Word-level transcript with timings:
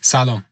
سلام. 0.00 0.44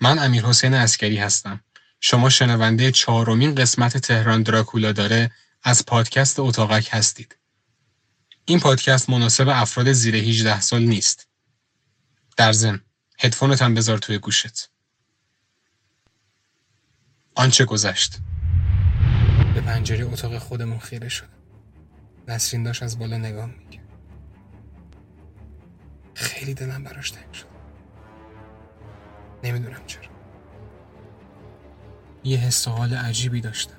من 0.00 0.18
امیر 0.18 0.44
حسین 0.44 0.74
اسکری 0.74 1.16
هستم. 1.16 1.60
شما 2.00 2.30
شنونده 2.30 2.90
چهارمین 2.90 3.54
قسمت 3.54 3.98
تهران 3.98 4.42
دراکولا 4.42 4.92
داره 4.92 5.30
از 5.62 5.86
پادکست 5.86 6.38
اتاقک 6.38 6.88
هستید. 6.92 7.36
این 8.44 8.60
پادکست 8.60 9.10
مناسب 9.10 9.48
افراد 9.48 9.92
زیر 9.92 10.16
18 10.16 10.60
سال 10.60 10.82
نیست. 10.82 11.28
در 12.36 12.52
ضمن 12.52 12.80
هدفونت 13.18 13.62
هم 13.62 13.74
بذار 13.74 13.98
توی 13.98 14.18
گوشت. 14.18 14.70
آنچه 17.34 17.64
گذشت. 17.64 18.18
به 19.54 19.60
پنجره 19.60 20.04
اتاق 20.04 20.38
خودمون 20.38 20.78
خیره 20.78 21.08
شد. 21.08 21.28
نسرین 22.28 22.62
داشت 22.62 22.82
از 22.82 22.98
بالا 22.98 23.16
نگاه 23.16 23.46
می‌کرد. 23.46 23.88
خیلی 26.14 26.54
دلم 26.54 26.84
براش 26.84 27.10
تنگ 27.10 27.32
شد. 27.32 27.53
نمی‌دونم 29.44 29.80
چرا. 29.86 30.02
یه 32.24 32.38
حس 32.38 32.68
و 32.68 32.70
حال 32.70 32.94
عجیبی 32.94 33.40
داشتم. 33.40 33.74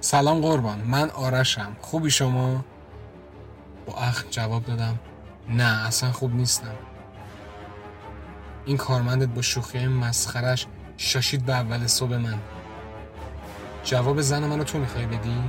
سلام 0.00 0.40
قربان 0.40 0.80
من 0.80 1.10
آرشم. 1.10 1.76
خوبی 1.80 2.10
شما؟ 2.10 2.64
با 3.86 3.94
اخ 3.94 4.24
جواب 4.30 4.64
دادم 4.64 4.98
نه 5.48 5.86
اصلا 5.86 6.12
خوب 6.12 6.34
نیستم. 6.34 6.74
این 8.64 8.76
کارمندت 8.76 9.28
با 9.28 9.42
شوخی 9.42 9.86
مسخرش 9.86 10.66
شاشید 10.96 11.46
به 11.46 11.52
اول 11.52 11.86
صبح 11.86 12.16
من. 12.16 12.38
جواب 13.84 14.20
زن 14.20 14.46
منو 14.46 14.64
تو 14.64 14.78
می‌خوای 14.78 15.06
بدی؟ 15.06 15.42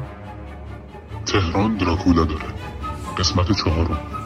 تهران 1.26 1.77
دراکولا 1.77 2.23
داره. 2.23 2.46
قسمت 3.18 3.52
چهارم. 3.52 4.16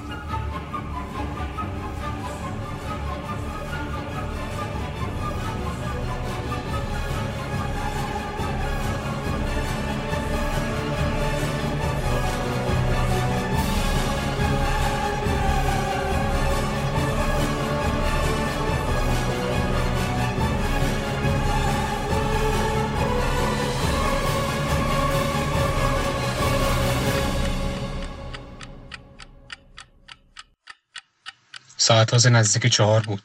ساعت 31.81 32.25
نزدیک 32.25 32.73
چهار 32.73 33.01
بود. 33.01 33.21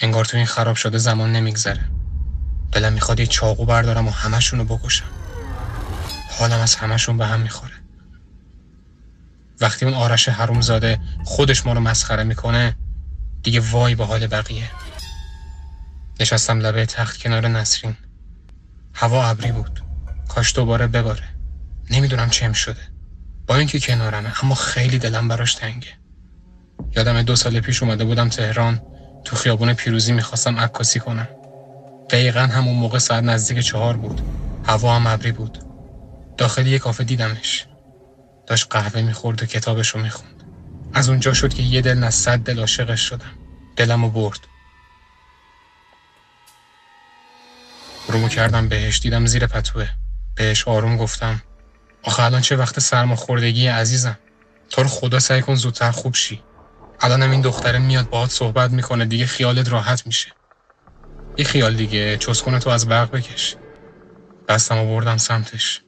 انگار 0.00 0.24
تو 0.24 0.36
این 0.36 0.46
خراب 0.46 0.76
شده 0.76 0.98
زمان 0.98 1.32
نمیگذره. 1.32 1.84
دلم 2.72 2.92
می‌خواد 2.92 3.20
یه 3.20 3.26
چاقو 3.26 3.64
بردارم 3.64 4.08
و 4.08 4.10
همشون 4.10 4.58
رو 4.58 4.64
بکشم. 4.64 5.10
حالم 6.38 6.60
از 6.60 6.74
همشون 6.74 7.16
به 7.16 7.26
هم 7.26 7.40
می‌خوره. 7.40 7.72
وقتی 9.60 9.86
اون 9.86 9.94
آرش 9.94 10.28
حروم 10.28 10.60
زاده 10.60 11.00
خودش 11.24 11.66
ما 11.66 11.72
رو 11.72 11.80
مسخره 11.80 12.24
می‌کنه 12.24 12.76
دیگه 13.42 13.60
وای 13.60 13.94
به 13.94 14.06
حال 14.06 14.26
بقیه. 14.26 14.70
نشستم 16.20 16.60
لبه 16.60 16.86
تخت 16.86 17.22
کنار 17.22 17.48
نسرین. 17.48 17.96
هوا 18.94 19.28
ابری 19.28 19.52
بود. 19.52 19.82
کاش 20.28 20.54
دوباره 20.54 20.86
بباره. 20.86 21.28
نمی‌دونم 21.90 22.30
چم 22.30 22.52
شده. 22.52 22.88
با 23.46 23.56
اینکه 23.56 23.80
کنارمه 23.80 24.44
اما 24.44 24.54
خیلی 24.54 24.98
دلم 24.98 25.28
براش 25.28 25.54
تنگه. 25.54 26.00
یادم 26.96 27.22
دو 27.22 27.36
سال 27.36 27.60
پیش 27.60 27.82
اومده 27.82 28.04
بودم 28.04 28.28
تهران. 28.28 28.82
تو 29.24 29.36
خیابون 29.36 29.74
پیروزی 29.74 30.12
می‌خواستم 30.12 30.58
عکاسی 30.58 31.00
کنم. 31.00 31.28
دقیقا 32.10 32.40
همون 32.40 32.76
موقع 32.76 32.98
ساعت 32.98 33.24
نزدیک 33.24 33.58
چهار 33.58 33.96
بود. 33.96 34.20
هوا 34.66 34.96
هم 34.96 35.06
ابری 35.06 35.32
بود. 35.32 35.58
داخل 36.36 36.66
یه 36.66 36.78
کافه 36.78 37.04
دیدمش. 37.04 37.66
داشت 38.46 38.66
قهوه 38.70 39.02
می‌خورد 39.02 39.42
و 39.42 39.46
کتابش 39.46 39.88
رو 39.88 40.02
می‌خوند. 40.02 40.42
از 40.94 41.08
اونجا 41.08 41.32
شد 41.32 41.54
که 41.54 41.62
یه 41.62 41.80
دل 41.80 42.04
از 42.04 42.14
صد 42.14 42.38
دل 42.38 42.60
عاشقش 42.60 43.00
شدم. 43.00 43.32
دلم 43.76 44.04
رو 44.04 44.10
برد. 44.10 44.40
رومو 48.08 48.28
کردم 48.28 48.68
بهش 48.68 49.00
دیدم 49.00 49.26
زیر 49.26 49.46
پتوه. 49.46 49.88
بهش 50.34 50.68
آروم 50.68 50.96
گفتم 50.96 51.42
آخه 52.02 52.22
الان 52.22 52.40
چه 52.40 52.56
وقت 52.56 52.80
سرماخوردگی 52.80 53.66
عزیزم؟ 53.66 54.18
تو 54.70 54.82
رو 54.82 54.88
خدا 54.88 55.18
سعی 55.18 55.42
کن 55.42 55.54
زودتر 55.54 55.90
خوب 55.90 56.14
شی. 56.14 56.42
الانم 57.00 57.30
این 57.30 57.40
دختره 57.40 57.78
میاد 57.78 58.08
باهات 58.08 58.30
صحبت 58.30 58.70
می‌کنه 58.70 59.04
دیگه 59.06 59.26
خیالت 59.26 59.68
راحت 59.68 60.06
میشه. 60.06 60.36
یه 61.38 61.44
خیال 61.44 61.76
دیگه 61.76 62.18
چسکن 62.18 62.58
تو 62.58 62.70
از 62.70 62.88
برق 62.88 63.10
بکش. 63.16 63.58
دستم 64.48 64.78
رو 64.78 64.86
بردم 64.86 65.16
سمتش. 65.16 65.82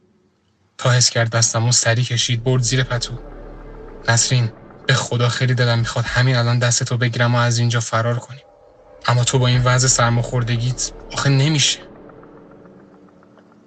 تا 0.79 0.93
حس 0.93 1.11
کرد 1.11 1.31
دستم 1.31 1.67
رو 1.67 1.73
سری 1.73 2.05
کشید 2.05 2.45
برد 2.45 2.63
زیر 2.63 2.85
پتو. 2.85 3.21
نسرین 4.09 4.53
به 4.87 4.95
خدا 4.95 5.29
خیلی 5.29 5.55
دلم 5.55 5.79
می‌خواد 5.79 6.05
همین 6.05 6.37
الان 6.37 6.59
دستتو 6.59 6.97
بگیرم 6.99 7.35
و 7.35 7.39
از 7.39 7.59
اینجا 7.59 7.81
فرار 7.81 8.19
کنیم. 8.19 8.47
اما 9.07 9.25
تو 9.25 9.39
با 9.39 9.47
این 9.49 9.63
وضع 9.65 9.89
سرماخوردگیت 9.89 10.93
آخه 11.13 11.31
نمیشه. 11.31 11.81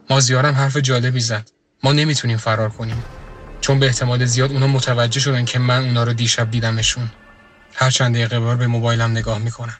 مازیارم 0.10 0.56
حرف 0.56 0.78
جالبی 0.78 1.20
زد. 1.20 1.50
ما 1.84 1.94
نمی‌تونیم 1.94 2.38
فرار 2.38 2.70
کنیم. 2.70 3.06
چون 3.62 3.80
به 3.80 3.86
احتمال 3.86 4.26
زیاد 4.26 4.52
اونا 4.52 4.68
متوجه 4.68 5.20
شدن 5.22 5.46
که 5.46 5.60
من 5.60 5.84
اونا 5.86 6.04
رو 6.04 6.14
دیشب 6.14 6.52
دیدمشون. 6.52 7.14
هر 7.78 7.90
چند 7.90 8.16
دقیقه 8.16 8.40
بار 8.40 8.56
به 8.56 8.68
موبایلم 8.68 9.12
نگاه 9.12 9.38
می‌کنم. 9.38 9.78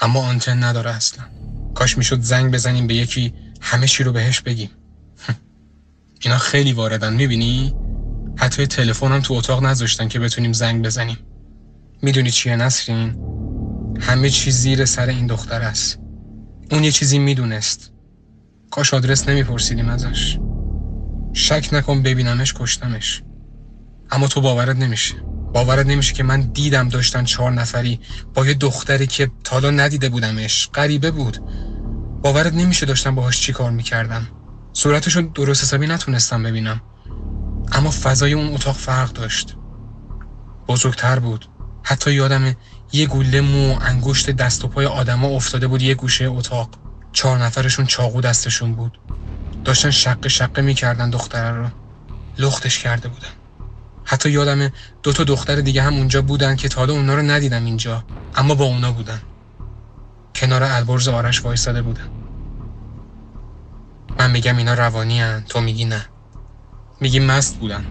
اما 0.00 0.20
آنتن 0.20 0.62
نداره 0.62 0.94
اصلا. 0.94 1.24
کاش 1.74 1.98
می‌شد 1.98 2.20
زنگ 2.20 2.52
بزنیم 2.52 2.86
به 2.86 2.94
یکی 2.94 3.34
همه 3.60 3.86
چی 3.86 4.04
رو 4.04 4.12
بهش 4.12 4.40
بگیم. 4.40 4.70
اینا 6.20 6.38
خیلی 6.38 6.72
واردن 6.72 7.12
می‌بینی؟ 7.12 7.74
حتی 8.36 8.66
تلفن 8.66 9.12
هم 9.12 9.20
تو 9.20 9.34
اتاق 9.34 9.64
نذاشتن 9.64 10.08
که 10.08 10.18
بتونیم 10.18 10.52
زنگ 10.52 10.84
بزنیم. 10.84 11.18
می‌دونی 12.02 12.30
چیه 12.30 12.56
نسرین؟ 12.56 13.16
همه 14.00 14.30
چی 14.30 14.50
زیر 14.50 14.84
سر 14.84 15.06
این 15.06 15.26
دختر 15.26 15.62
است. 15.62 15.98
اون 16.70 16.84
یه 16.84 16.92
چیزی 16.92 17.18
می‌دونست. 17.18 17.92
کاش 18.70 18.94
آدرس 18.94 19.28
نمیپرسیدیم 19.28 19.88
ازش. 19.88 20.38
شک 21.32 21.68
نکن 21.72 22.02
ببینمش 22.02 22.54
کشتمش. 22.54 23.22
اما 24.10 24.28
تو 24.28 24.40
باورت 24.40 24.76
نمیشه. 24.76 25.14
باورت 25.54 25.86
نمیشه 25.86 26.12
که 26.14 26.22
من 26.22 26.40
دیدم 26.40 26.88
داشتن 26.88 27.24
چهار 27.24 27.52
نفری 27.52 28.00
با 28.34 28.46
یه 28.46 28.54
دختری 28.54 29.06
که 29.06 29.30
تالا 29.44 29.70
ندیده 29.70 30.08
بودمش 30.08 30.68
غریبه 30.74 31.10
بود. 31.10 31.38
باورت 32.22 32.54
نمیشه 32.54 32.86
داشتن 32.86 33.14
باهاش 33.14 33.40
چی 33.40 33.52
کار 33.52 33.70
می‌کردم. 33.70 34.28
صورتشون 34.72 35.30
درست 35.34 35.62
حسابی 35.62 35.86
نتونستم 35.86 36.42
ببینم. 36.42 36.80
اما 37.72 37.90
فضای 37.90 38.32
اون 38.32 38.54
اتاق 38.54 38.76
فرق 38.76 39.12
داشت. 39.12 39.56
بزرگتر 40.68 41.18
بود. 41.18 41.46
حتی 41.82 42.12
یادم 42.12 42.56
یه 42.92 43.06
گوله 43.06 43.40
مو 43.40 43.78
انگشت 43.80 44.30
دست 44.30 44.64
و 44.64 44.68
پای 44.68 44.86
آدما 44.86 45.28
افتاده 45.28 45.66
بود 45.66 45.82
یه 45.82 45.94
گوشه 45.94 46.24
اتاق. 46.24 46.70
چهار 47.12 47.38
نفرشون 47.38 47.86
چاقو 47.86 48.20
دستشون 48.20 48.74
بود. 48.74 49.00
داشتن 49.64 49.90
شقه 49.90 50.28
شقه 50.28 50.62
می‌کردن 50.62 51.10
دختره 51.10 51.58
رو. 51.58 51.68
لختش 52.38 52.78
کرده 52.78 53.08
بودن. 53.08 53.43
حتی 54.04 54.30
یادم 54.30 54.72
دو 55.02 55.12
تا 55.12 55.24
دختر 55.24 55.62
دیگه 55.62 55.82
هم 55.82 55.94
اونجا 55.94 56.22
بودن 56.22 56.56
که 56.56 56.68
تا 56.68 56.80
حالا 56.80 56.94
اونا 56.94 57.14
رو 57.14 57.22
ندیدم 57.22 57.64
اینجا. 57.64 58.06
اما 58.34 58.54
با 58.54 58.64
اونا 58.64 58.92
بودن. 58.92 59.22
کنار 60.36 60.62
البرز 60.62 61.08
آرش 61.08 61.44
وایستاده 61.44 61.82
بودن. 61.82 62.08
من 64.20 64.30
میگم 64.30 64.56
اینا 64.56 64.74
روانی 64.74 65.20
هن. 65.20 65.46
تو 65.48 65.60
میگی 65.60 65.84
نه. 65.84 66.10
میگی 67.00 67.20
مست 67.20 67.58
بودن. 67.58 67.86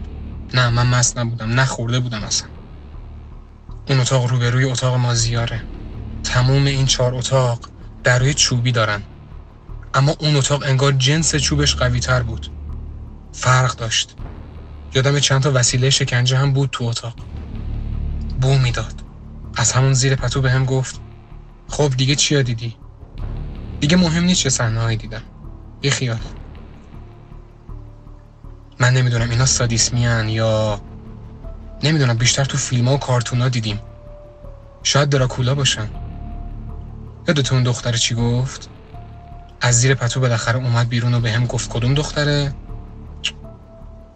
نه 0.53 0.69
من 0.69 0.87
مست 0.87 1.17
نبودم. 1.19 1.59
نخورده 1.59 1.99
بودم 1.99 2.23
اصلا. 2.23 2.49
اون 3.89 3.99
اتاق 3.99 4.25
روبروی 4.25 4.65
اتاق 4.65 4.95
ما 4.95 5.15
زیاره. 5.15 5.67
تموم 6.23 6.65
این 6.65 6.85
چهار 6.85 7.15
اتاق 7.15 7.69
روی 8.05 8.33
چوبی 8.33 8.71
دارن. 8.71 9.07
اما 9.93 10.15
اون 10.19 10.35
اتاق 10.35 10.63
انگار 10.63 10.91
جنس 10.91 11.35
چوبش 11.35 11.75
قوی 11.75 11.99
تر 11.99 12.23
بود. 12.23 12.47
فرق 13.33 13.75
داشت. 13.75 14.17
یادم 14.95 15.19
چند 15.19 15.41
تا 15.41 15.51
وسیله 15.55 15.89
شکنجه 15.89 16.37
هم 16.37 16.53
بود 16.53 16.69
تو 16.69 16.83
اتاق. 16.83 17.15
بو 18.41 18.57
می‌داد. 18.57 19.03
از 19.55 19.71
همون 19.71 19.93
زیر 19.93 20.15
پتو 20.15 20.41
به 20.41 20.51
هم 20.51 20.65
گفت 20.65 21.01
خب 21.67 21.93
دیگه 21.97 22.15
چیا 22.15 22.41
دیدی؟ 22.41 22.77
دیگه 23.79 23.97
مهم 23.97 24.23
نیست 24.23 24.39
چه 24.41 24.49
صحنه 24.49 24.95
دیدم. 24.95 25.21
بی 25.81 25.89
خیال. 25.89 26.19
من 28.79 28.93
نمی‌دونم 28.93 29.29
اینا 29.29 29.45
سادیسمیان 29.45 30.29
یا 30.29 30.81
نمی‌دونم 31.83 32.17
بیشتر 32.17 32.45
تو 32.45 32.57
فیلم 32.57 32.87
ها 32.87 32.93
و 32.93 32.97
کارتون 32.97 33.41
ها 33.41 33.49
دیدیم. 33.49 33.79
شاید 34.83 35.09
دراکولا 35.09 35.55
باشن. 35.55 35.89
یادتون 37.27 37.55
اون 37.57 37.63
دختره 37.63 37.97
چی 37.97 38.15
گفت؟ 38.15 38.69
از 39.61 39.79
زیر 39.79 39.95
پتو 39.95 40.19
بالاخره 40.19 40.57
اومد 40.57 40.89
بیرون 40.89 41.13
و 41.13 41.19
به 41.19 41.31
هم 41.31 41.45
گفت 41.45 41.69
کدوم 41.69 41.93
دختره؟ 41.93 42.53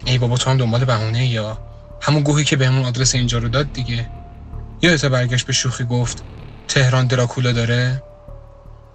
ای 0.07 0.18
بابا 0.18 0.38
تو 0.38 0.50
هم 0.50 0.57
دنبال 0.57 0.86
بهونه 0.86 1.27
یا؟ 1.27 1.57
همون 2.01 2.24
گوهی 2.24 2.44
که 2.44 2.56
بهمون 2.56 2.86
آدرس 2.86 3.15
اینجا 3.15 3.38
رو 3.38 3.50
داد 3.50 3.74
دیگه. 3.74 4.09
یادت 4.81 5.06
برگشت 5.06 5.45
به 5.45 5.54
شوخی 5.54 5.83
گفت 5.83 6.24
تهران 6.68 7.07
دراکولا 7.07 7.51
داره؟ 7.51 8.04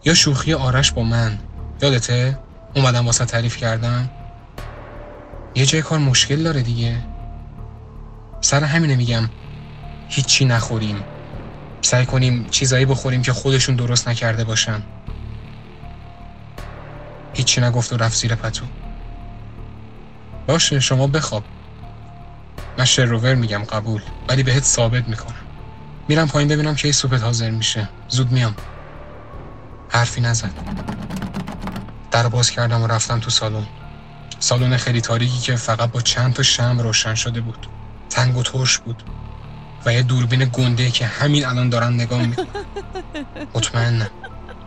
یا 0.04 0.14
شوخی 0.14 0.54
آرش 0.54 0.92
با 0.92 1.02
من؟ 1.02 1.38
یادته؟ 1.82 2.38
اومدم 2.76 3.06
واسه 3.06 3.24
تعریف 3.24 3.56
کردم 3.56 4.10
یه 5.54 5.66
جای 5.66 5.82
کار 5.82 5.98
مشکل 5.98 6.42
داره 6.42 6.62
دیگه. 6.62 7.04
سر 8.40 8.64
همینه 8.64 8.96
میگم 8.96 9.30
هیچی 10.08 10.44
نخوریم. 10.44 11.04
سعی 11.80 12.06
کنیم 12.06 12.46
چیزایی 12.50 12.86
بخوریم 12.86 13.22
که 13.22 13.32
خودشون 13.32 13.76
درست 13.76 14.08
نکرده 14.08 14.44
باشن. 14.44 14.82
هیچی 17.32 17.60
نگفت 17.60 17.92
و 17.92 17.96
رفت 17.96 18.16
زیر 18.16 18.34
پتو. 18.34 18.66
باشه 20.46 20.80
شما 20.80 21.06
بخواب. 21.06 21.44
من 22.78 22.84
شروور 22.84 23.34
میگم 23.34 23.64
قبول 23.64 24.02
ولی 24.28 24.42
بهت 24.42 24.64
ثابت 24.64 25.08
می‌کنم. 25.08 25.34
میرم 26.08 26.28
پایین 26.28 26.48
ببینم 26.48 26.74
کی 26.74 26.92
سوپت 26.92 27.22
حاضر 27.22 27.50
میشه. 27.50 27.88
زود 28.08 28.32
میام. 28.32 28.54
حرفی 29.88 30.20
نزد 30.20 30.50
در 32.10 32.28
باز 32.28 32.50
کردم 32.50 32.82
و 32.82 32.86
رفتم 32.86 33.20
تو 33.20 33.30
سالن. 33.30 33.66
سالن 34.38 34.76
خیلی 34.76 35.00
تاریکی 35.00 35.38
که 35.38 35.56
فقط 35.56 35.90
با 35.90 36.00
چند 36.00 36.34
تا 36.34 36.42
شم 36.42 36.78
روشن 36.80 37.14
شده 37.14 37.40
بود. 37.40 37.66
تنگ 38.10 38.36
و 38.36 38.42
ترش 38.42 38.78
بود. 38.78 39.02
و 39.86 39.92
یه 39.92 40.02
دوربین 40.02 40.50
گنده 40.52 40.90
که 40.90 41.06
همین 41.06 41.46
الان 41.46 41.68
دارن 41.68 41.92
نگاه 41.92 42.22
می‌کنن 42.22 42.46
مطمئنم 43.54 44.10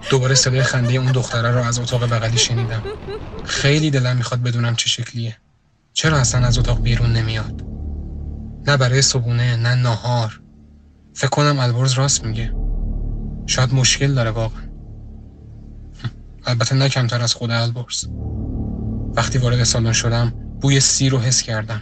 دوباره 0.09 0.35
صدای 0.35 0.63
خنده 0.63 0.93
اون 0.93 1.11
دختره 1.11 1.51
رو 1.51 1.63
از 1.63 1.79
اتاق 1.79 2.13
بغلی 2.13 2.37
شنیدم. 2.37 2.81
خیلی 3.45 3.91
دلم 3.91 4.17
می‌خواد 4.17 4.41
بدونم 4.41 4.75
چه 4.75 4.89
شکلیه. 4.89 5.37
چرا 5.95 6.17
اصلا 6.17 6.47
از 6.47 6.57
اتاق 6.57 6.81
بیرون 6.81 7.13
نمیاد؟ 7.13 7.61
نه 8.67 8.77
برای 8.77 9.01
صبونه 9.01 9.55
نه 9.55 9.75
ناهار 9.75 10.41
فکر 11.13 11.29
کنم 11.29 11.59
البرز 11.59 11.93
راست 11.93 12.25
میگه. 12.25 12.55
شاید 13.45 13.73
مشکل 13.73 14.13
داره 14.13 14.31
واقعا. 14.31 14.63
البته 16.47 16.75
نه 16.75 16.89
کمتر 16.89 17.21
از 17.21 17.33
خود 17.33 17.51
البرز. 17.51 18.05
وقتی 19.15 19.37
وارد 19.37 19.63
سالن 19.63 19.93
شدم 19.93 20.33
بوی 20.61 20.79
سیر 20.79 21.11
رو 21.11 21.19
حس 21.19 21.41
کردم. 21.41 21.81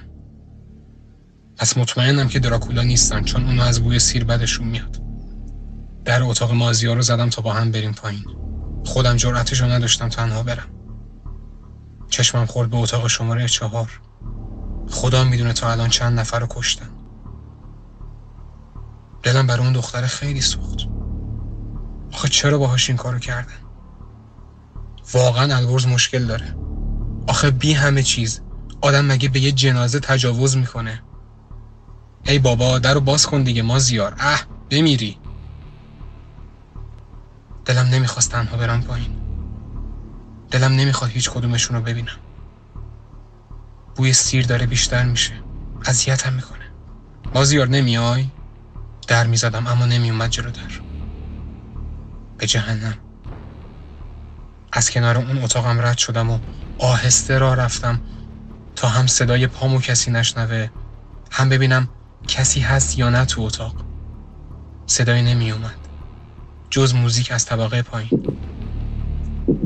پس 1.57 1.77
مطمئنم 1.77 2.27
که 2.27 2.39
دراکولا 2.39 2.83
نیستن 2.83 3.23
چون 3.23 3.45
اونو 3.45 3.61
از 3.61 3.83
بوی 3.83 3.99
سیر 3.99 4.23
بدشون 4.23 4.67
میاد. 4.67 5.01
در 6.05 6.23
اتاق 6.23 6.51
مازیا 6.51 6.93
رو 6.93 7.01
زدم 7.01 7.29
تا 7.29 7.41
با 7.41 7.53
هم 7.53 7.71
بریم 7.71 7.93
پایین. 7.93 8.25
خودم 8.85 9.15
جرأتش 9.15 9.61
رو 9.61 9.67
نداشتم 9.67 10.09
تنها 10.09 10.43
برم. 10.43 10.82
چشمم 12.13 12.45
خورد 12.45 12.69
به 12.69 12.77
اتاق 12.77 13.07
شماره 13.07 13.47
چهار. 13.47 14.01
خدا 14.89 15.23
می‌دونه 15.23 15.53
تا 15.53 15.71
الان 15.71 15.89
چند 15.89 16.19
نفر 16.19 16.39
رو 16.39 16.47
کشتن 16.49 16.89
دلم 19.23 19.47
برای 19.47 19.63
اون 19.63 19.73
دختر 19.73 20.05
خیلی 20.05 20.41
سوخت. 20.41 20.79
آخه 22.13 22.27
چرا 22.27 22.57
باهاش 22.57 22.89
این 22.89 22.97
کارو 22.97 23.19
کردن؟ 23.19 23.53
واقعا 25.13 25.55
البرز 25.55 25.87
مشکل 25.87 26.25
داره. 26.25 26.55
آخه 27.27 27.51
بی 27.51 27.73
همه 27.73 28.03
چیز 28.03 28.41
آدم 28.81 29.05
مگه 29.05 29.29
به 29.29 29.39
یه 29.39 29.51
جنازه 29.51 29.99
تجاوز 29.99 30.57
می‌کنه؟ 30.57 31.03
ای 32.25 32.39
بابا 32.39 32.79
در 32.79 32.93
رو 32.93 32.99
باز 32.99 33.25
کن 33.25 33.43
دیگه 33.43 33.61
ما 33.61 33.79
زیار. 33.79 34.15
اه 34.19 34.45
بمیری. 34.69 35.19
دلم 37.65 37.87
نمی‌خواست 37.87 38.31
تنها 38.31 38.57
برم 38.57 38.81
پایین. 38.81 39.22
دلم 40.53 40.71
نمی‌خواد 40.73 41.11
هیچ 41.11 41.29
کدومشون 41.29 41.77
رو 41.77 41.83
ببینم. 41.83 42.19
بوی 43.95 44.13
سیر 44.13 44.45
داره 44.45 44.65
بیشتر 44.67 45.05
میشه. 45.05 45.45
اذیتم 45.85 46.33
می‌کنه. 46.33 46.75
مازیار 47.35 47.67
نمیای؟ 47.67 48.31
در 49.07 49.27
می‌زدم 49.27 49.67
اما 49.67 49.85
نمیومد 49.85 50.29
جلو 50.29 50.51
در. 50.51 50.71
به 52.37 52.47
جهنم. 52.47 52.99
از 54.73 54.91
کنار 54.91 55.17
اون 55.17 55.37
اتاقم 55.43 55.81
رد 55.81 55.97
شدم 55.97 56.29
و 56.29 56.39
آهسته 56.79 57.37
را 57.37 57.53
رفتم 57.53 58.01
تا 58.75 58.89
هم 58.89 59.07
صدای 59.07 59.47
پامو 59.47 59.81
کسی 59.81 60.11
نشنوه 60.11 60.69
هم 61.31 61.49
ببینم 61.49 61.89
کسی 62.27 62.61
هست 62.61 62.97
یا 62.97 63.09
نه 63.09 63.25
تو 63.25 63.41
اتاق. 63.41 63.85
صدای 64.89 65.21
نمی 65.21 65.51
اومد 65.51 65.89
جز 66.71 66.95
موزیک 66.95 67.31
از 67.31 67.45
طبقه 67.45 67.81
پایین. 67.81 68.09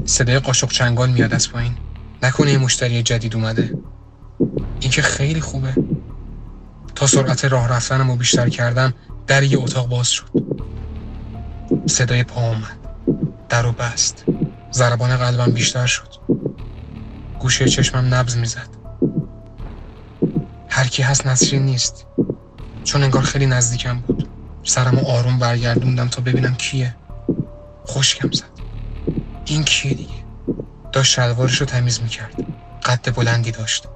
صدای 0.05 0.39
قاشق 0.39 0.71
چنگال 0.71 1.09
میاد 1.09 1.33
از 1.33 1.51
پایین. 1.51 1.77
نکنه 2.23 2.51
یه 2.51 2.57
مشتری 2.57 3.03
جدید 3.03 3.35
اومده. 3.35 3.73
این 4.79 4.91
که 4.91 5.01
خیلی 5.01 5.41
خوبه. 5.41 5.75
تا 6.95 7.07
سرعت 7.07 7.45
راه 7.45 7.67
رفتنم 7.69 8.11
رو 8.11 8.15
بیشتر 8.17 8.49
کردم 8.49 8.93
در 9.27 9.43
یه 9.43 9.59
اتاق 9.59 9.89
باز 9.89 10.09
شد. 10.09 10.29
صدای 11.89 12.23
پا 12.23 12.41
اومد. 12.49 12.87
در 13.49 13.65
و 13.65 13.71
بست. 13.71 14.25
ضربان 14.73 15.17
قلبم 15.17 15.51
بیشتر 15.51 15.85
شد. 15.85 16.13
گوشه 17.39 17.67
چشمم 17.67 18.13
نبز 18.13 18.37
می‌زد. 18.37 18.69
هر 20.69 20.87
کی 20.87 21.03
هست 21.03 21.27
نسرین 21.27 21.65
نیست. 21.65 22.05
چون 22.83 23.03
انگار 23.03 23.21
خیلی 23.21 23.45
نزدیکم 23.45 23.99
بود. 24.01 24.29
سرم 24.63 24.99
آروم 24.99 25.39
برگردوندم 25.39 26.07
تا 26.07 26.21
ببینم 26.21 26.55
کیه. 26.55 26.97
خوشکم 27.85 28.31
زد. 28.31 28.56
این 29.47 29.63
کیه 29.63 29.93
دیگه؟ 29.93 30.23
داشت 30.91 31.13
شلوارش 31.13 31.57
رو 31.57 31.65
تمیز 31.65 32.01
می‌کرد. 32.01 32.33
قد 32.85 33.15
بلندی 33.15 33.51
داشت. 33.51 33.87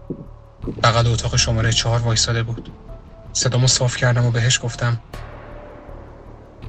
بغل 0.83 1.07
اتاق 1.07 1.36
شماره 1.36 1.71
چهار 1.71 2.00
وایساده 2.00 2.44
بود. 2.44 2.71
صدامو 3.33 3.68
صاف 3.68 3.98
کردم 3.98 4.25
و 4.25 4.31
بهش 4.31 4.59
گفتم 4.63 5.00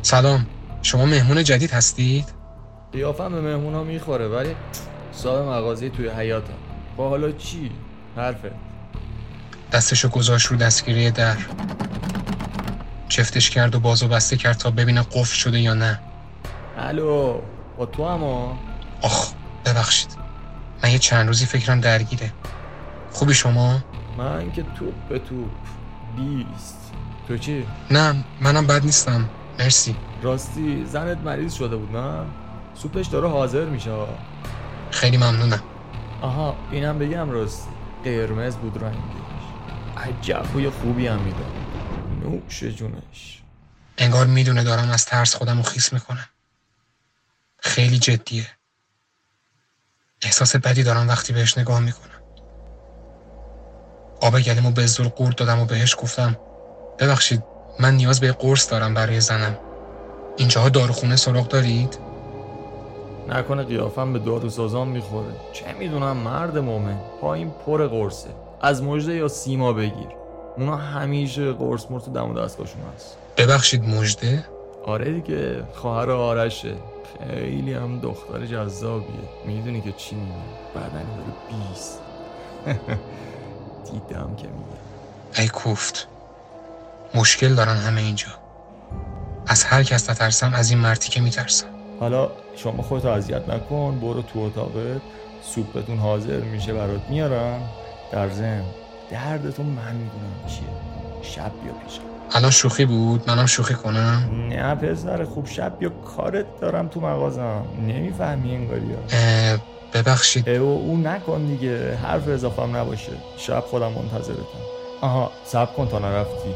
سلام 0.02 0.46
شما 0.82 1.06
مهمون 1.06 1.44
جدید 1.44 1.70
هستید؟ 1.70 2.25
قیافم 2.93 3.32
به 3.32 3.40
مهمون 3.40 3.75
ها 3.75 3.84
می‌خوره 3.84 4.29
ولی 4.29 4.55
صاحب 5.12 5.49
مغازه 5.49 5.90
توی 5.90 6.08
حیاتم 6.08 6.55
با 6.96 7.08
حالا 7.08 7.32
چی؟ 7.32 7.70
حرفه. 8.17 8.52
دستشو 9.73 10.08
گذاشت 10.08 10.46
رو 10.46 10.56
دستگیری 10.56 11.11
در. 11.11 11.37
چفتش 13.08 13.50
کرد 13.50 13.75
و 13.75 13.81
بازو 13.81 14.08
بسته 14.08 14.37
کرد 14.37 14.56
تا 14.56 14.70
ببینه 14.70 15.02
قفل 15.02 15.34
شده 15.34 15.61
یا 15.61 15.75
نه. 15.75 16.00
الو 16.79 17.40
با 17.79 17.87
تو 17.87 18.02
اما 18.02 18.58
آخ 19.03 19.33
ببخشید. 19.65 20.17
من 20.85 20.91
یه 20.91 20.99
چند 20.99 21.27
روزی 21.27 21.47
فکرم 21.47 21.81
درگیره. 21.81 22.33
خوبی 23.13 23.35
شما؟ 23.35 23.81
من 24.19 24.53
که 24.53 24.63
توپ 24.63 25.09
به 25.09 25.19
توپ. 25.19 25.51
بیست. 26.17 26.93
تو 27.29 27.39
چی؟ 27.39 27.67
نه 27.91 28.25
منم 28.41 28.67
بد 28.67 28.85
نیستم. 28.85 29.29
مرسی. 29.59 29.97
راستی 30.23 30.85
زنت 30.87 31.19
مریض 31.19 31.55
شده 31.55 31.77
بود 31.77 31.97
نه؟ 31.97 32.27
سوپش 32.75 33.06
داره 33.06 33.29
حاضر 33.29 33.65
میشه. 33.65 33.91
خیلی 34.91 35.17
ممنونم. 35.17 35.63
آها 36.23 36.56
اینم 36.71 36.99
بگم 36.99 37.31
راستی 37.31 37.71
قرمز 38.05 38.56
بود 38.56 38.85
رنگش. 38.85 38.97
عجب 39.97 40.43
بوی 40.43 40.71
خوبی 40.71 41.06
هم 41.06 41.21
میده. 41.21 41.44
نوش 42.23 42.65
جونش. 42.65 43.43
انگار 43.99 44.27
می‌دونه 44.27 44.65
دارم 44.65 44.91
از 44.91 45.05
ترس 45.05 45.35
خودم 45.35 45.56
رو 45.56 45.63
خیس 45.63 45.93
می‌کنم. 45.93 46.29
خیلی 47.59 47.99
جدیه. 47.99 48.47
احساس 50.22 50.56
بدی 50.56 50.82
دارم 50.82 51.08
وقتی 51.08 51.32
بهش 51.32 51.58
نگاه 51.58 51.81
می‌کنم. 51.81 52.08
آب 54.20 54.41
گلیمو 54.41 54.70
به 54.70 54.86
زور 54.86 55.06
قورت 55.06 55.36
دادم 55.36 55.60
و 55.60 55.64
بهش 55.64 55.96
گفتم 55.98 56.36
ببخشید 56.98 57.43
من 57.81 57.94
نیاز 57.94 58.20
به 58.20 58.32
قرص 58.32 58.70
دارم 58.70 58.94
برای 58.94 59.20
زنم. 59.20 59.56
اینجاها 60.36 60.69
داروخونه 60.69 61.17
سراغ 61.17 61.48
دارید؟ 61.48 61.98
نکنه 63.29 63.62
قیافم 63.62 64.12
به 64.12 64.19
دارو 64.19 64.50
سازان 64.50 64.88
می‌خوره. 64.88 65.34
چه 65.52 65.64
می‌دونم 65.79 66.17
مرد 66.17 66.58
مومن 66.58 67.00
پایین 67.20 67.50
پر 67.67 67.86
قرصه. 67.86 68.29
از 68.60 68.82
مجده 68.82 69.14
یا 69.14 69.29
سیما 69.29 69.72
بگیر. 69.72 70.08
اونا 70.56 70.76
همیشه 70.76 71.52
قرص 71.52 71.84
مرد 71.91 72.02
تو 72.02 72.12
دم 72.12 72.31
و 72.31 72.41
دستگاهشون 72.41 72.81
هست. 72.96 73.17
ببخشید 73.36 73.84
مجده؟ 73.84 74.44
آره 74.86 75.12
دیگه 75.12 75.65
خواهر 75.74 76.10
آرشه. 76.10 76.74
خیلی 77.29 77.72
هم 77.74 78.01
دختر 78.01 78.46
جذابیه. 78.46 79.08
می‌دونی 79.46 79.81
که 79.81 79.93
چی 79.93 80.17
میگه؟ 80.17 80.32
بدنی 80.74 80.91
داره 81.17 81.32
بیست. 81.48 82.01
دیدم 83.93 84.36
که 84.36 84.48
میگه. 84.48 85.39
ای 85.39 85.48
کوفت 85.48 86.08
مشکل 87.15 87.55
دارن 87.55 87.77
همه 87.77 88.01
اینجا. 88.01 88.29
از 89.46 89.65
هر 89.65 89.82
کس 89.82 90.10
نترسم 90.10 90.55
از 90.55 90.70
این 90.70 90.79
مرتی 90.79 91.10
که 91.10 91.20
میترسم. 91.20 91.67
حالا 92.01 92.31
شما 92.56 92.82
خودتو 92.82 93.08
اذیت 93.08 93.48
نکن 93.48 93.98
برو 94.01 94.22
تو 94.22 94.39
اتاقت. 94.39 95.03
سوپتون 95.43 95.98
حاضر 95.98 96.41
میشه 96.41 96.72
برات 96.74 97.10
میارم. 97.10 97.60
در 98.12 98.29
ضمن 98.29 98.65
دردتون 99.10 99.67
من 99.67 99.93
می‌دونم 99.94 100.46
چیه. 100.46 100.69
شب 101.22 101.53
بیا 101.62 101.72
پیشم 101.72 102.12
الان 102.34 102.51
شوخی 102.51 102.84
بود؟ 102.84 103.31
منم 103.31 103.46
شوخی 103.46 103.74
کنم؟ 103.74 104.31
نه 104.48 104.74
پسر 104.74 105.24
خوب 105.24 105.46
شب 105.46 105.79
بیا 105.79 105.89
کارت 105.89 106.46
دارم 106.60 106.89
تو 106.89 107.01
مغازم. 107.01 107.65
نمی‌فهمی 107.86 108.55
انگاری 108.55 108.86
اه، 109.12 109.58
ببخشید. 109.93 110.48
او 110.48 110.69
او 110.69 110.96
نکن 110.96 111.46
دیگه. 111.46 111.96
حرف 111.96 112.29
اضافه 112.29 112.67
نباشه. 112.67 113.12
شب 113.36 113.60
خودم 113.60 113.93
منتظرتم. 113.93 114.58
آها 115.01 115.31
سب 115.44 115.77
کن 115.77 115.89
تا 115.89 115.98
نرفتی. 115.98 116.55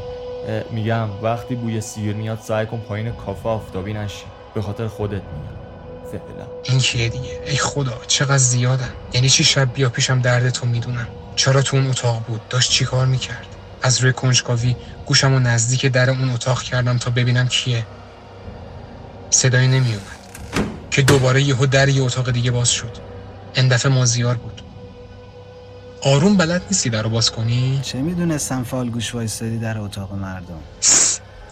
میگم 0.71 1.09
وقتی 1.23 1.55
بوی 1.55 1.81
سیر 1.81 2.15
میاد 2.15 2.39
سعی 2.39 2.65
کن 2.65 2.77
پایین 2.77 3.11
کافه 3.11 3.49
آفتابی 3.49 3.93
نشی. 3.93 4.25
به 4.53 4.61
خاطر 4.61 4.87
خودت 4.87 5.11
میگم. 5.13 5.57
فعلا. 6.11 6.47
این 6.63 6.79
کیه 6.79 7.09
دیگه؟ 7.09 7.41
ای 7.45 7.57
خدا 7.57 7.93
چقدر 8.07 8.37
زیادن. 8.37 8.89
یعنی 9.13 9.29
چی؟ 9.29 9.43
شب 9.43 9.73
بیا 9.73 9.89
پیشم 9.89 10.21
درد 10.21 10.49
تو 10.49 10.65
می‌دونم. 10.65 11.07
چرا 11.35 11.61
تو 11.61 11.77
اون 11.77 11.87
اتاق 11.87 12.23
بود؟ 12.27 12.41
داشت 12.49 12.71
چی 12.71 12.85
کار 12.85 13.05
می‌کرد؟ 13.05 13.47
از 13.81 14.01
روی 14.01 14.13
کنجکاوی 14.13 14.75
گوشم 15.05 15.33
و 15.33 15.39
نزدیک 15.39 15.85
در 15.85 16.09
اون 16.09 16.29
اتاق 16.29 16.61
کردم 16.61 16.97
تا 16.97 17.11
ببینم 17.11 17.47
کیه. 17.47 17.85
صدایی 19.29 19.67
نمیومد 19.67 20.01
که 20.91 21.01
دوباره 21.01 21.41
یهو 21.41 21.65
در 21.65 21.89
یه 21.89 22.03
اتاق 22.03 22.31
دیگه 22.31 22.51
باز 22.51 22.69
شد. 22.69 22.97
این 23.53 23.67
دفعه 23.67 23.91
مازیار 23.91 24.35
بود. 24.35 24.61
آروم 26.03 26.37
بلد 26.37 26.61
نیستی 26.71 26.89
در 26.89 27.01
رو 27.01 27.09
باز 27.09 27.31
کنی؟ 27.31 27.79
چه 27.83 27.97
می‌دونستم 27.97 28.63
فال 28.63 28.89
گوش 28.89 29.15
وایستادی 29.15 29.59
در 29.59 29.77
اتاق 29.77 30.13
مردم؟ 30.13 30.59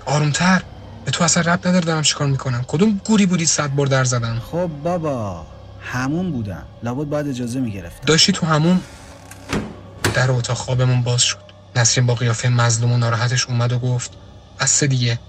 آرومتر. 0.06 0.62
به 1.06 1.12
تو 1.12 1.24
اصلا 1.24 1.54
رب 1.54 1.68
نداره 1.68 1.86
دارم 1.86 2.02
چیکار 2.02 2.28
می‌کنم. 2.28 2.66
کدوم 2.68 3.02
گوری 3.06 3.26
بودی 3.26 3.46
صد 3.46 3.70
بار 3.70 3.88
در 3.88 4.04
زدم؟ 4.04 4.42
خب 4.52 4.70
بابا 4.84 5.46
همون 5.82 6.32
بودم. 6.32 6.66
لابد 6.84 7.10
باید 7.10 7.28
اجازه 7.28 7.60
می‌گرفتم. 7.60 8.06
داشتی 8.06 8.32
تو 8.32 8.46
همون 8.46 8.80
در 10.14 10.32
اتاق 10.32 10.58
خوابمون 10.58 11.02
باز 11.02 11.22
شد. 11.22 11.45
نسرین 11.76 12.08
با 12.08 12.16
قیافه 12.16 12.50
مظلوم 12.50 12.92
و 12.92 12.98
ناراحتش 12.98 13.46
اومد 13.46 13.72
و 13.74 13.80
گفت 13.80 14.12
بس 14.60 14.84
دیگه. 14.84 15.20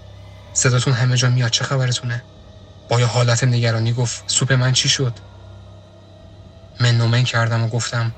صداتون 0.53 0.93
همه 0.93 1.17
جا 1.17 1.29
میاد 1.29 1.51
چه 1.51 1.63
خبرتونه؟ 1.63 2.23
با 2.89 2.99
یه 2.99 3.05
حالت 3.05 3.43
نگرانی 3.43 3.93
گفت 3.93 4.23
سوپ 4.27 4.53
من 4.53 4.73
چی 4.73 4.89
شد؟ 4.89 5.13
من 6.79 6.97
نومن 6.97 7.23
کردم 7.23 7.63
و 7.63 7.67
گفتم 7.67 8.11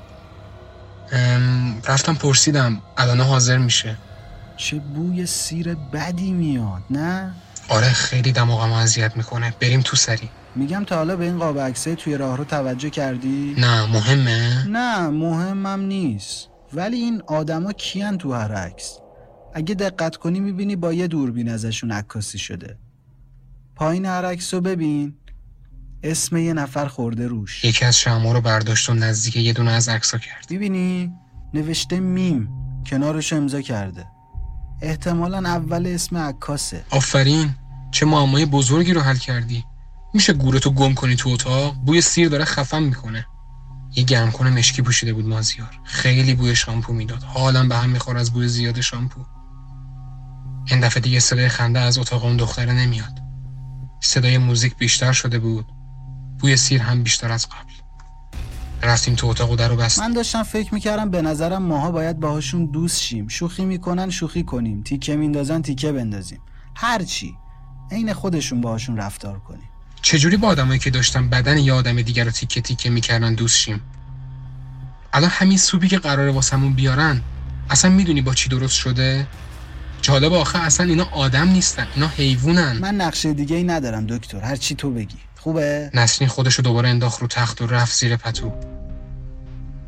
"ام، 1.12 1.82
رفتم 1.86 2.14
پرسیدم 2.14 2.82
الان 2.96 3.20
حاضر 3.20 3.58
میشه. 3.58 3.96
چه 4.56 4.76
بوی 4.76 5.26
سیر 5.26 5.74
بدی 5.74 6.32
میاد 6.32 6.82
نه؟ 6.90 7.34
آره 7.68 7.88
خیلی 7.88 8.32
دماغمو 8.32 8.74
اذیت 8.74 9.16
می‌کنه. 9.16 9.54
بریم 9.60 9.80
تو 9.80 9.96
سری. 9.96 10.30
میگم 10.56 10.84
تا 10.84 10.96
حالا 10.96 11.16
به 11.16 11.24
این 11.24 11.38
قاب 11.38 11.58
عکسای 11.58 11.96
توی 11.96 12.16
راهرو 12.16 12.44
توجه 12.44 12.90
کردی؟ 12.90 13.54
نه 13.58 13.86
مهمه؟ 13.86 14.64
نه 14.68 15.08
مهمم 15.08 15.80
نیست. 15.80 16.49
ولی 16.74 16.96
این 16.96 17.22
آدما 17.26 17.72
کیان 17.72 18.18
تو 18.18 18.32
هر 18.32 18.52
عکس؟ 18.52 18.98
اگه 19.54 19.74
دقت 19.74 20.16
کنی 20.16 20.40
می‌بینی 20.40 20.76
با 20.76 20.92
یه 20.92 21.06
دوربین 21.06 21.48
ازشون 21.48 21.92
عکاسی 21.92 22.38
شده. 22.38 22.78
پایین 23.76 24.06
هر 24.06 24.24
عکس 24.24 24.54
رو 24.54 24.60
ببین. 24.60 25.14
اسم 26.02 26.36
یه 26.36 26.52
نفر 26.52 26.86
خورده 26.86 27.26
روش. 27.26 27.64
یکی 27.64 27.84
از 27.84 27.98
شمع 27.98 28.32
رو 28.32 28.40
برداشت 28.40 28.90
و 28.90 28.94
نزدیک 28.94 29.36
یه 29.36 29.52
دونه 29.52 29.70
از 29.70 29.88
عکسا 29.88 30.18
کرد. 30.18 30.46
می‌بینی؟ 30.50 31.12
نوشته 31.54 32.00
میم. 32.00 32.48
کنارش 32.86 33.32
امضا 33.32 33.60
کرده. 33.60 34.06
احتمالا 34.82 35.38
اول 35.38 35.86
اسم 35.86 36.16
عکاسه. 36.16 36.84
آفرین. 36.90 37.54
چه 37.90 38.06
معمای 38.06 38.46
بزرگی 38.46 38.92
رو 38.92 39.00
حل 39.00 39.16
کردی. 39.16 39.64
میشه 40.14 40.32
گورتو 40.32 40.70
گم 40.70 40.94
کنی 40.94 41.16
تو 41.16 41.30
اتاق؟ 41.30 41.74
بوی 41.74 42.00
سیر 42.00 42.28
داره 42.28 42.44
خفم 42.44 42.82
می‌کنه. 42.82 43.26
یه 43.96 44.04
گرمکن 44.04 44.48
مشکی 44.48 44.82
پوشیده 44.82 45.12
بود 45.12 45.26
مازیار. 45.26 45.80
خیلی 45.84 46.34
بوی 46.34 46.56
شامپو 46.56 46.92
می‌داد. 46.92 47.22
حالم 47.22 47.68
به 47.68 47.76
هم 47.76 47.90
میخور 47.90 48.16
از 48.16 48.32
بوی 48.32 48.48
زیاد 48.48 48.80
شامپو. 48.80 49.20
این 50.66 50.80
دفعه 50.80 51.00
دیگه 51.00 51.20
صدای 51.20 51.48
خنده 51.48 51.78
از 51.78 51.98
اتاق 51.98 52.24
اون 52.24 52.36
دختره 52.36 52.72
نمیاد. 52.72 53.18
صدای 54.00 54.38
موزیک 54.38 54.76
بیشتر 54.76 55.12
شده 55.12 55.38
بود. 55.38 55.66
بوی 56.38 56.56
سیر 56.56 56.82
هم 56.82 57.02
بیشتر 57.02 57.32
از 57.32 57.46
قبل. 57.46 57.72
رفتیم 58.82 59.14
تو 59.14 59.26
اتاق 59.26 59.50
و 59.50 59.56
در 59.56 59.74
بستیم. 59.76 60.04
من 60.04 60.12
داشتم 60.12 60.42
فکر 60.42 60.74
می‌کردم 60.74 61.10
به 61.10 61.22
نظرم 61.22 61.62
ماها 61.62 61.90
باید 61.90 62.20
باهاشون 62.20 62.66
دوست 62.66 63.00
شیم. 63.00 63.28
شوخی 63.28 63.64
می‌کنن 63.64 64.10
شوخی 64.10 64.42
کنیم. 64.42 64.82
تیکه 64.82 65.16
میندازن 65.16 65.62
تیکه 65.62 65.92
بندازیم. 65.92 66.40
هرچی 66.76 67.36
عین 67.90 68.12
خودشون 68.12 68.60
باهاشون 68.60 68.96
رفتار 68.96 69.38
کنیم. 69.38 69.68
چجوری 70.02 70.36
با 70.36 70.48
آدمایی 70.48 70.78
که 70.78 70.90
داشتن 70.90 71.28
بدن 71.28 71.58
یه 71.58 71.72
آدم 71.72 72.02
دیگر 72.02 72.24
رو 72.24 72.30
تیکه 72.30 72.60
تیکه 72.60 72.90
می‌کردن 72.90 73.34
دوست 73.34 73.56
شیم؟ 73.56 73.80
الان 75.12 75.30
همین 75.30 75.58
سوپی 75.58 75.88
که 75.88 75.98
قراره 75.98 76.32
واسمون 76.32 76.72
بیارن 76.72 77.20
اصلا 77.70 77.90
می‌دونی 77.90 78.22
با 78.22 78.34
چی 78.34 78.48
درست 78.48 78.76
شده؟ 78.76 79.26
جالب 80.02 80.32
آخه 80.32 80.58
اصلا 80.58 80.86
اینا 80.86 81.04
آدم 81.04 81.48
نیستن 81.48 81.86
اینا 81.94 82.08
حیوانن. 82.08 82.78
من 82.78 82.94
نقشه 82.94 83.32
دیگه 83.32 83.56
ای 83.56 83.64
ندارم 83.64 84.06
دکتر 84.06 84.40
هرچی 84.40 84.74
تو 84.74 84.90
بگی. 84.90 85.16
خوبه؟ 85.36 85.90
نسرین 85.94 86.28
خودش 86.28 86.54
رو 86.54 86.64
دوباره 86.64 86.88
انداخت 86.88 87.20
رو 87.20 87.26
تخت 87.26 87.62
و 87.62 87.66
رفت 87.66 87.98
زیر 87.98 88.16
پتو. 88.16 88.52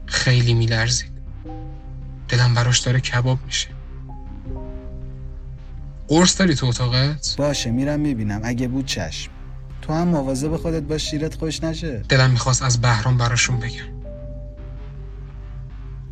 خیلی 0.07 0.55
میلرزید. 0.55 1.13
دلم 2.29 2.55
براش 2.55 2.79
داره 2.79 3.01
کباب 3.01 3.39
میشه. 3.47 3.69
قرص 6.09 6.39
داری 6.41 6.55
تو 6.55 6.67
اتاقت؟ 6.67 7.35
باشه 7.39 7.71
میرم 7.71 8.01
می‌بینم. 8.01 8.41
اگه 8.45 8.69
بود 8.69 8.87
چشم. 8.87 9.31
تو 9.83 9.93
هم 9.93 10.09
مواظب 10.09 10.57
خودت 10.57 10.83
باش 10.83 11.11
شیرت 11.11 11.35
خوش 11.35 11.65
نشه. 11.65 12.03
دلم 12.09 12.31
می‌خواست 12.31 12.63
از 12.63 12.81
بهرام 12.81 13.19
براشون 13.19 13.59
بگم. 13.59 14.03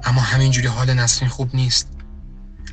اما 0.04 0.20
همینجوری 0.20 0.66
حال 0.66 0.94
نسرین 0.94 1.28
خوب 1.28 1.50
نیست. 1.54 1.88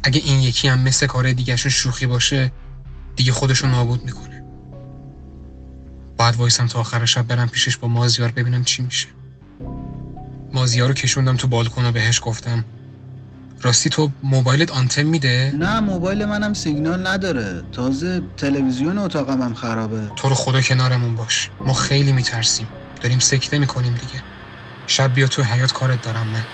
اگه 0.04 0.22
این 0.26 0.40
یکی 0.40 0.68
هم 0.68 0.80
مثل 0.80 1.08
کار 1.08 1.32
دیگرشون 1.34 1.72
شوخی 1.72 2.06
باشه 2.06 2.52
دیگه 3.16 3.32
خودشو 3.32 3.68
نابود 3.68 4.06
می‌کنه. 4.06 4.44
باید 6.18 6.36
وایسم 6.36 6.68
تا 6.68 6.80
آخر 6.80 7.06
شب 7.06 7.28
برم 7.28 7.50
پیشش 7.50 7.78
با 7.78 7.88
مازیار 7.88 8.32
ببینم 8.32 8.64
چی 8.64 8.84
میشه. 8.84 9.08
مازیار 10.54 10.88
رو 10.88 10.94
کشوندم 10.94 11.38
تو 11.38 11.48
بالکن 11.48 11.86
و 11.86 11.92
بهش 11.92 12.22
گفتم 12.24 12.66
راستی 13.62 13.90
تو 13.90 14.12
موبایلت 14.24 14.72
آنتن 14.72 15.04
میده؟ 15.04 15.54
نه 15.56 15.80
موبایل 15.80 16.26
منم 16.26 16.54
سیگنال 16.54 17.08
نداره. 17.08 17.64
تازه 17.72 18.22
تلویزیون 18.38 18.98
اتاقم 18.98 19.42
هم 19.42 19.54
خرابه. 19.54 20.12
تو 20.16 20.30
رو 20.30 20.36
خدا 20.36 20.62
کنارمون 20.62 21.16
باش. 21.16 21.50
ما 21.60 21.74
خیلی 21.74 22.12
میترسیم. 22.12 22.68
داریم 23.02 23.20
سکته 23.20 23.60
می‌کنیم 23.60 23.94
دیگه. 23.94 24.24
شب 24.88 25.14
بیا 25.14 25.28
تو 25.28 25.44
حیات 25.44 25.72
کارت 25.74 26.02
دارم 26.02 26.28
من. 26.28 26.48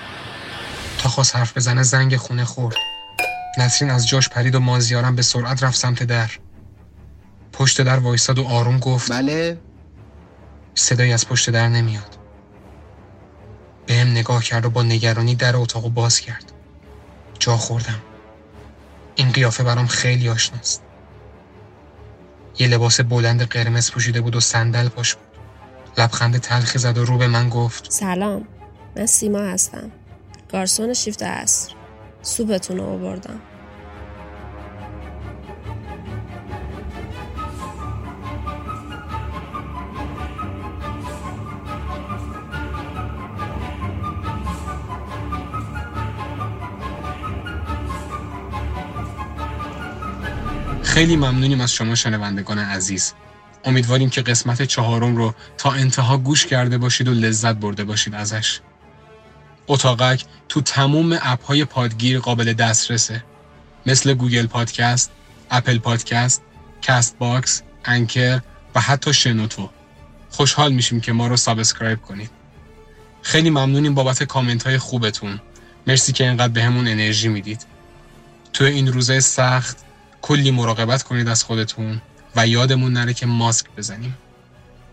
تا 0.97 1.09
خواست 1.09 1.35
حرف 1.35 1.57
بزنه 1.57 1.83
زنگ 1.83 2.17
خونه 2.17 2.45
خورد. 2.45 2.75
نسرین 3.57 3.91
از 3.91 4.07
جاش 4.07 4.29
پرید 4.29 4.55
و 4.55 4.59
مازیارم 4.59 5.15
به 5.15 5.21
سرعت 5.21 5.63
رفت 5.63 5.77
سمت 5.79 6.03
در. 6.03 6.31
پشت 7.53 7.81
در 7.81 7.99
وایستاد 7.99 8.39
و 8.39 8.43
آروم 8.43 8.79
گفت 8.79 9.11
بله. 9.11 9.61
صدایی 10.75 11.13
از 11.13 11.27
پشت 11.27 11.49
در 11.49 11.69
نمیاد. 11.69 12.17
بهم 13.87 14.07
نگاه 14.07 14.43
کرد 14.43 14.65
و 14.65 14.69
با 14.69 14.83
نگرانی 14.83 15.35
در 15.35 15.55
اتاقو 15.55 15.89
باز 15.89 16.19
کرد. 16.19 16.52
جا 17.43 17.57
خوردم. 17.57 18.01
این 19.15 19.31
قیافه 19.31 19.63
برام 19.63 19.87
خیلی 19.87 20.29
آشناست 20.29 20.81
یه 22.59 22.67
لباس 22.67 23.01
بلند 23.01 23.41
قرمز 23.41 23.91
پوشیده 23.91 24.21
بود 24.21 24.35
و 24.35 24.39
صندل 24.39 24.89
پاش 24.89 25.15
بود. 25.15 25.27
لبخند 25.97 26.37
تلخی 26.37 26.79
زد 26.79 26.97
و 26.97 27.05
رو 27.05 27.17
به 27.17 27.27
من 27.27 27.49
گفت. 27.49 27.91
سلام 27.91 28.47
من 28.95 29.05
سیما 29.05 29.39
هستم. 29.39 29.91
گارسون 30.51 30.93
شیفت 30.93 31.23
عصر. 31.23 31.73
سوپتون 32.21 32.77
رو 32.77 32.83
آوردم. 32.83 33.39
خیلی 50.93 51.15
ممنونیم 51.15 51.61
از 51.61 51.73
شما 51.73 51.95
شنوندگان 51.95 52.59
عزیز. 52.59 53.13
امیدواریم 53.65 54.09
که 54.09 54.21
قسمت 54.21 54.61
چهارم 54.61 55.15
رو 55.15 55.33
تا 55.57 55.71
انتها 55.71 56.17
گوش 56.17 56.45
کرده 56.45 56.77
باشید 56.77 57.07
و 57.07 57.13
لذت 57.13 57.55
برده 57.55 57.83
باشید 57.83 58.15
ازش. 58.15 58.59
اتاقک 59.67 60.25
تو 60.49 60.61
تموم 60.61 61.19
اپ 61.21 61.45
های 61.45 61.65
پادگیر 61.65 62.19
قابل 62.19 62.53
دسترسه. 62.53 63.23
مثل 63.85 64.13
Google 64.13 64.47
Podcast، 64.47 65.11
Apple 65.51 65.77
Podcast، 65.77 66.41
Castbox، 66.81 67.61
Anchor 67.85 68.41
و 68.75 68.81
حتی 68.81 69.13
شنوتو. 69.13 69.69
خوشحال 70.29 70.73
میشیم 70.73 71.01
که 71.01 71.13
ما 71.13 71.27
رو 71.27 71.37
subscribe 71.37 72.01
کنید. 72.01 72.29
خیلی 73.21 73.49
ممنونیم 73.49 73.95
بابت 73.95 74.23
کامنت 74.23 74.67
های 74.67 74.77
خوبتون. 74.77 75.41
مرسی 75.87 76.11
که 76.13 76.23
اینقدر 76.23 76.53
بهمون 76.53 76.87
انرژی 76.87 77.27
می‌دید. 77.27 77.65
تو 78.53 78.63
این 78.63 78.93
روزه 78.93 79.19
سخت 79.19 79.77
کلی 80.23 80.51
مراقبت 80.51 81.03
کنید 81.03 81.27
از 81.27 81.43
خودتون 81.43 82.01
و 82.35 82.47
یادمون 82.47 82.93
نره 82.93 83.13
که 83.13 83.25
ماسک 83.25 83.65
بزنیم. 83.77 84.17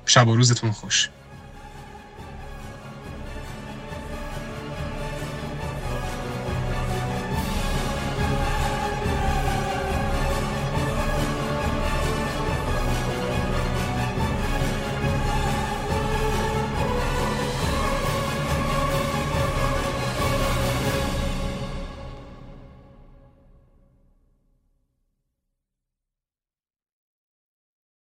شب 0.07 0.29
و 0.29 0.37
روزتون 0.37 0.71
خوش. 0.71 1.09